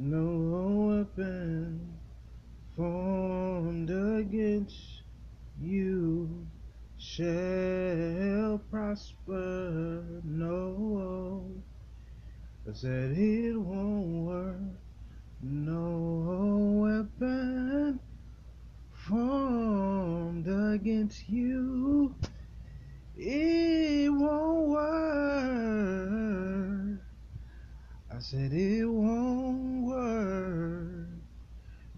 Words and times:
No 0.00 0.94
weapon 0.94 1.98
formed 2.76 3.90
against 3.90 5.02
you 5.60 6.46
shall 6.96 8.58
prosper. 8.70 10.22
No, 10.22 11.50
I 12.68 12.72
said 12.74 13.18
it 13.18 13.56
won't 13.56 14.24
work. 14.24 14.60
No 15.42 16.78
weapon 16.86 17.98
formed 18.92 20.46
against 20.46 21.28
you, 21.28 22.14
it 23.16 24.12
won't 24.12 24.68
work. 24.68 25.98
I 28.18 28.20
said 28.20 28.52
it 28.52 28.84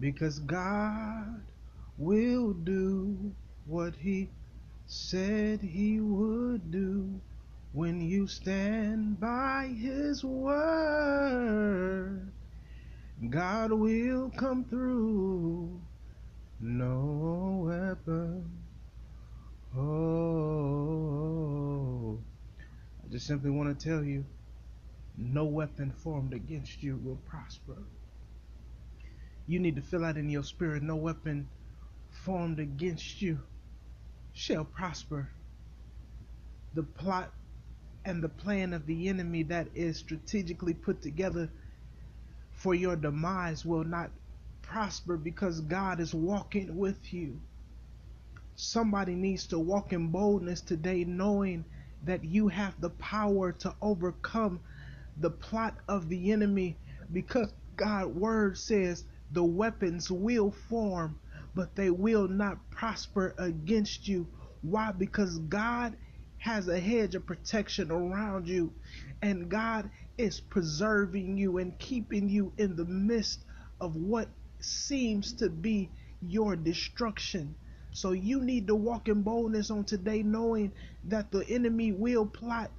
because 0.01 0.39
God 0.39 1.41
will 1.97 2.51
do 2.53 3.33
what 3.65 3.95
He 3.95 4.29
said 4.87 5.61
He 5.61 6.01
would 6.01 6.71
do 6.71 7.21
when 7.71 8.01
you 8.01 8.27
stand 8.27 9.19
by 9.19 9.73
His 9.79 10.23
word. 10.23 11.61
God 13.29 13.71
will 13.71 14.31
come 14.31 14.65
through. 14.65 15.79
No 16.59 17.63
weapon. 17.67 18.49
Oh, 19.77 20.19
I 23.03 23.07
just 23.11 23.27
simply 23.27 23.51
want 23.51 23.79
to 23.79 23.85
tell 23.89 24.03
you 24.03 24.25
no 25.17 25.45
weapon 25.45 25.91
formed 25.91 26.33
against 26.33 26.83
you 26.83 26.99
will 27.03 27.19
prosper. 27.29 27.77
You 29.47 29.59
need 29.59 29.75
to 29.77 29.81
fill 29.83 30.05
out 30.05 30.17
in 30.17 30.29
your 30.29 30.43
spirit 30.43 30.83
no 30.83 30.95
weapon 30.97 31.49
formed 32.09 32.59
against 32.59 33.21
you 33.21 33.39
shall 34.33 34.65
prosper. 34.65 35.31
The 36.73 36.83
plot 36.83 37.33
and 38.05 38.23
the 38.23 38.29
plan 38.29 38.73
of 38.73 38.85
the 38.87 39.09
enemy 39.09 39.43
that 39.43 39.69
is 39.75 39.99
strategically 39.99 40.73
put 40.73 41.01
together 41.01 41.51
for 42.51 42.75
your 42.75 42.95
demise 42.95 43.65
will 43.65 43.83
not 43.85 44.11
prosper 44.63 45.17
because 45.17 45.61
God 45.61 45.99
is 45.99 46.13
walking 46.13 46.77
with 46.77 47.13
you. 47.13 47.41
Somebody 48.55 49.15
needs 49.15 49.47
to 49.47 49.59
walk 49.59 49.93
in 49.93 50.09
boldness 50.11 50.61
today, 50.61 51.05
knowing 51.05 51.65
that 52.03 52.23
you 52.25 52.49
have 52.49 52.79
the 52.81 52.91
power 52.91 53.51
to 53.53 53.75
overcome 53.81 54.61
the 55.17 55.31
plot 55.31 55.77
of 55.87 56.09
the 56.09 56.31
enemy 56.31 56.79
because 57.11 57.53
God's 57.75 58.09
word 58.15 58.57
says 58.57 59.05
the 59.31 59.43
weapons 59.43 60.11
will 60.11 60.51
form, 60.51 61.17
but 61.55 61.75
they 61.75 61.89
will 61.89 62.27
not 62.27 62.69
prosper 62.71 63.33
against 63.37 64.07
you. 64.07 64.27
Why? 64.61 64.91
Because 64.91 65.37
God 65.39 65.95
has 66.37 66.67
a 66.67 66.79
hedge 66.79 67.15
of 67.15 67.25
protection 67.25 67.91
around 67.91 68.47
you, 68.47 68.73
and 69.21 69.49
God 69.49 69.89
is 70.17 70.39
preserving 70.39 71.37
you 71.37 71.57
and 71.59 71.77
keeping 71.79 72.29
you 72.29 72.53
in 72.57 72.75
the 72.75 72.85
midst 72.85 73.45
of 73.79 73.95
what 73.95 74.27
seems 74.59 75.33
to 75.33 75.49
be 75.49 75.89
your 76.21 76.55
destruction. 76.55 77.55
So 77.93 78.11
you 78.11 78.41
need 78.41 78.67
to 78.67 78.75
walk 78.75 79.07
in 79.07 79.21
boldness 79.21 79.71
on 79.71 79.83
today, 79.85 80.23
knowing 80.23 80.71
that 81.05 81.31
the 81.31 81.45
enemy 81.49 81.91
will 81.91 82.25
plot 82.25 82.71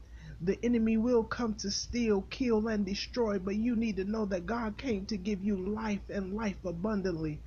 the 0.42 0.58
enemy 0.64 0.98
will 0.98 1.24
come 1.24 1.54
to 1.56 1.70
steal, 1.70 2.22
kill, 2.24 2.68
and 2.68 2.86
destroy, 2.86 3.38
but 3.40 3.56
you 3.56 3.76
need 3.76 3.96
to 3.98 4.04
know 4.04 4.26
that 4.26 4.46
God 4.46 4.78
came 4.78 5.06
to 5.06 5.18
give 5.18 5.42
you 5.44 5.56
life 5.74 6.02
and 6.10 6.34
life 6.34 6.64
abundantly. 6.66 7.42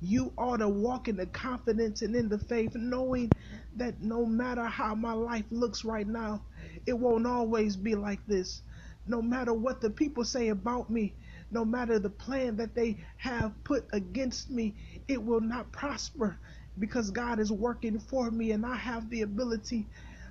You 0.00 0.34
ought 0.38 0.58
to 0.58 0.68
walk 0.68 1.08
in 1.08 1.16
the 1.16 1.26
confidence 1.26 2.02
and 2.02 2.16
in 2.16 2.28
the 2.30 2.38
faith, 2.40 2.72
knowing 2.76 3.34
that 3.76 4.02
no 4.02 4.26
matter 4.26 4.64
how 4.66 4.94
my 4.96 5.14
life 5.14 5.46
looks 5.50 5.84
right 5.84 6.06
now, 6.08 6.46
it 6.86 6.94
won't 6.94 7.26
always 7.26 7.76
be 7.76 7.96
like 7.96 8.26
this. 8.26 8.62
No 9.06 9.22
matter 9.22 9.54
what 9.54 9.82
the 9.82 9.90
people 9.90 10.24
say 10.24 10.50
about 10.50 10.90
me, 10.90 11.16
no 11.50 11.64
matter 11.64 11.98
the 12.00 12.10
plan 12.10 12.56
that 12.58 12.76
they 12.76 13.04
have 13.18 13.54
put 13.64 13.86
against 13.92 14.50
me, 14.50 14.76
it 15.08 15.22
will 15.22 15.42
not 15.42 15.72
prosper 15.72 16.40
because 16.78 17.10
God 17.12 17.40
is 17.40 17.52
working 17.52 18.00
for 18.00 18.30
me 18.30 18.52
and 18.52 18.66
I 18.66 18.76
have 18.76 19.10
the 19.10 19.22
ability 19.22 19.88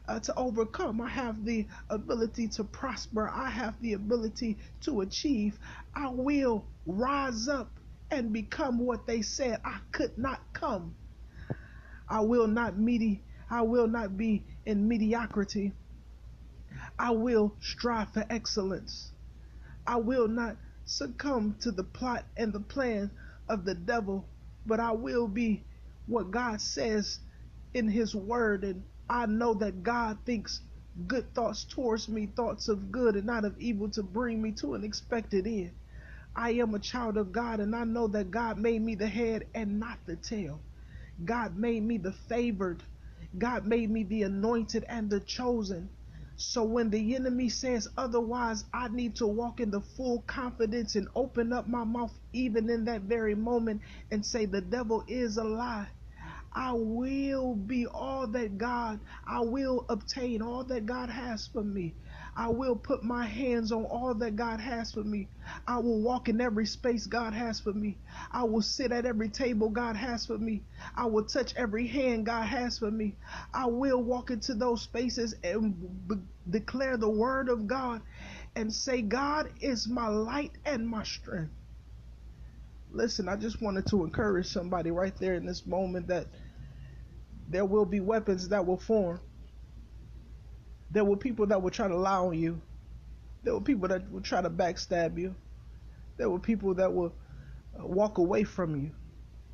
uh, 0.10 0.20
to 0.22 0.36
overcome. 0.38 1.02
I 1.02 1.10
have 1.10 1.46
the 1.46 1.68
ability 1.90 2.50
to 2.50 2.66
prosper. 2.66 3.30
I 3.30 3.50
have 3.52 3.76
the 3.82 3.94
ability 3.94 4.60
to 4.84 5.02
achieve. 5.02 5.60
I 5.96 6.10
will 6.12 6.68
rise 6.88 7.50
up 7.50 7.80
and 8.12 8.34
become 8.34 8.80
what 8.80 9.08
they 9.08 9.24
said 9.24 9.62
I 9.66 9.80
could 9.94 10.18
not 10.20 10.42
come. 10.54 10.96
I 12.10 12.22
will 12.22 12.48
not 12.48 12.78
medi- 12.78 13.26
I 13.50 13.64
will 13.64 13.88
not 13.88 14.18
be 14.18 14.46
in 14.66 14.88
mediocrity. 14.90 15.74
I 17.00 17.12
will 17.12 17.56
strive 17.62 18.14
for 18.14 18.26
excellence. 18.30 19.14
I 19.88 19.98
will 19.98 20.28
not 20.30 20.58
succumb 20.86 21.58
to 21.62 21.72
the 21.72 21.84
plot 21.86 22.26
and 22.38 22.54
the 22.54 22.62
plan 22.62 23.12
of 23.50 23.66
the 23.66 23.76
devil, 23.76 24.30
but 24.66 24.80
I 24.80 24.94
will 24.94 25.28
be 25.28 25.66
what 26.08 26.32
God 26.32 26.62
says 26.62 27.20
in 27.74 27.90
his 27.90 28.16
word 28.16 28.64
and 28.66 28.84
I 29.10 29.28
know 29.28 29.56
that 29.56 29.84
God 29.84 30.20
thinks 30.26 30.62
good 31.08 31.34
thoughts 31.36 31.66
towards 31.66 32.10
me, 32.10 32.28
thoughts 32.28 32.70
of 32.70 32.92
good 32.92 33.16
and 33.16 33.26
not 33.28 33.46
of 33.46 33.60
evil 33.60 33.90
to 33.92 34.04
bring 34.04 34.42
me 34.42 34.54
to 34.54 34.76
an 34.76 34.84
expected 34.84 35.48
end. 35.48 35.74
I 36.36 36.52
am 36.54 36.76
a 36.76 36.80
child 36.80 37.18
of 37.18 37.32
God 37.32 37.60
and 37.62 37.76
I 37.76 37.86
know 37.86 38.08
that 38.10 38.32
God 38.32 38.58
made 38.60 38.82
me 38.82 38.96
the 38.96 39.08
head 39.08 39.46
and 39.56 39.80
not 39.80 40.00
the 40.06 40.18
tail. 40.18 40.62
God 41.26 41.58
made 41.58 41.84
me 41.84 41.98
the 41.98 42.14
favored. 42.14 42.84
God 43.38 43.66
made 43.66 43.92
me 43.92 44.04
the 44.04 44.24
anointed 44.24 44.86
and 44.90 45.10
the 45.10 45.20
chosen. 45.22 45.90
So 46.38 46.64
when 46.64 46.90
the 46.90 47.16
enemy 47.16 47.50
says 47.50 47.88
otherwise, 47.98 48.66
I 48.74 48.90
need 48.90 49.18
to 49.18 49.28
walk 49.28 49.60
in 49.62 49.72
the 49.72 49.82
full 49.82 50.22
confidence 50.24 50.96
and 50.96 51.08
open 51.16 51.54
up 51.54 51.68
my 51.68 51.84
mouth 51.84 52.18
even 52.34 52.70
in 52.70 52.86
that 52.86 53.04
very 53.04 53.36
moment 53.36 53.82
and 54.12 54.26
say, 54.26 54.46
The 54.46 54.62
devil 54.62 55.04
is 55.08 55.38
a 55.38 55.44
lie. 55.44 55.88
I 56.54 56.74
will 56.74 57.56
be 57.56 57.88
all 57.88 58.28
that 58.28 58.58
God, 58.58 59.02
I 59.28 59.42
will 59.42 59.86
obtain 59.90 60.42
all 60.42 60.64
that 60.66 60.86
God 60.88 61.10
has 61.10 61.48
for 61.48 61.64
me. 61.64 61.96
I 62.36 62.50
will 62.50 62.76
put 62.76 63.04
my 63.04 63.26
hands 63.26 63.72
on 63.72 63.86
all 63.86 64.16
that 64.16 64.36
God 64.38 64.60
has 64.62 64.94
for 64.94 65.04
me. 65.04 65.30
I 65.68 65.80
will 65.80 66.02
walk 66.02 66.30
in 66.30 66.42
every 66.42 66.66
space 66.66 67.08
God 67.08 67.34
has 67.34 67.60
for 67.60 67.74
me. 67.74 68.00
I 68.32 68.44
will 68.46 68.62
sit 68.64 68.92
at 68.92 69.06
every 69.06 69.30
table 69.30 69.70
God 69.70 69.96
has 69.98 70.26
for 70.26 70.38
me. 70.40 70.66
I 70.96 71.06
will 71.08 71.26
touch 71.26 71.54
every 71.58 71.88
hand 71.88 72.26
God 72.28 72.46
has 72.48 72.80
for 72.80 72.92
me. 72.92 73.18
I 73.54 73.68
will 73.68 74.04
walk 74.04 74.32
into 74.32 74.56
those 74.56 74.84
spaces 74.84 75.36
and 75.44 75.76
b- 76.08 76.16
declare 76.50 76.98
the 76.98 77.10
word 77.10 77.50
of 77.50 77.68
God 77.68 78.02
and 78.56 78.74
say, 78.74 79.02
God 79.04 79.52
is 79.62 79.88
my 79.90 80.08
light 80.10 80.54
and 80.66 80.88
my 80.88 81.04
strength. 81.04 81.54
Listen, 82.92 83.30
I 83.30 83.36
just 83.36 83.62
wanted 83.62 83.86
to 83.88 84.04
encourage 84.04 84.48
somebody 84.48 84.90
right 84.90 85.16
there 85.18 85.36
in 85.36 85.46
this 85.46 85.66
moment 85.66 86.08
that 86.08 86.28
there 87.48 87.66
will 87.66 87.86
be 87.86 88.00
weapons 88.00 88.50
that 88.50 88.66
will 88.66 88.78
form. 88.78 89.20
There 90.92 91.06
were 91.06 91.18
people 91.18 91.46
that 91.48 91.62
will 91.62 91.70
try 91.70 91.88
to 91.88 91.96
lie 91.96 92.18
on 92.18 92.38
you. 92.38 92.62
There 93.44 93.54
were 93.54 93.62
people 93.62 93.88
that 93.90 94.12
will 94.12 94.22
try 94.22 94.42
to 94.42 94.50
backstab 94.50 95.18
you. 95.18 95.36
There 96.18 96.30
were 96.30 96.40
people 96.40 96.74
that 96.76 96.94
will 96.94 97.14
uh, 97.80 97.86
walk 97.86 98.18
away 98.18 98.44
from 98.44 98.76
you. 98.76 98.92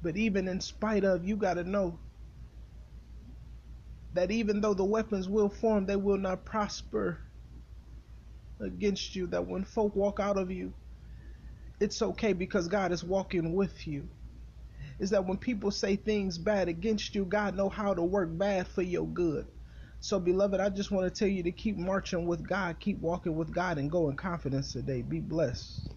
But 0.02 0.16
even 0.16 0.47
in 0.47 0.62
spite 0.62 1.03
of, 1.03 1.25
you 1.25 1.35
got 1.35 1.56
to 1.56 1.63
know 1.63 2.00
that 4.13 4.31
even 4.31 4.62
though 4.62 4.73
the 4.73 4.85
weapons 4.85 5.28
will 5.28 5.50
form, 5.50 5.85
they 5.85 5.97
will 5.97 6.17
not 6.17 6.46
prosper 6.46 7.19
against 8.62 9.16
you. 9.16 9.28
That 9.28 9.46
when 9.46 9.66
folk 9.66 9.96
walk 9.96 10.19
out 10.19 10.38
of 10.38 10.52
you, 10.52 10.73
it's 11.80 12.02
okay 12.02 12.34
because 12.34 12.67
God 12.67 12.91
is 12.91 13.03
walking 13.03 13.53
with 13.55 13.88
you. 13.88 14.09
Is 15.00 15.11
that 15.11 15.26
when 15.28 15.38
people 15.38 15.72
say 15.72 15.96
things 15.97 16.38
bad 16.38 16.70
against 16.70 17.16
you, 17.16 17.26
God 17.26 17.55
know 17.58 17.70
how 17.70 17.94
to 17.94 18.03
work 18.03 18.29
bad 18.38 18.67
for 18.67 18.84
your 18.84 19.08
good. 19.08 19.47
So, 20.02 20.20
beloved, 20.20 20.61
I 20.61 20.70
just 20.70 20.91
want 20.91 21.14
to 21.14 21.20
tell 21.20 21.29
you 21.29 21.44
to 21.44 21.52
keep 21.53 21.78
marching 21.78 22.28
with 22.28 22.47
God, 22.47 22.79
keep 22.79 23.00
walking 23.02 23.35
with 23.35 23.53
God, 23.53 23.79
and 23.79 23.91
go 23.91 24.09
in 24.09 24.17
confidence 24.17 24.73
today. 24.73 25.03
Be 25.03 25.20
blessed. 25.22 25.95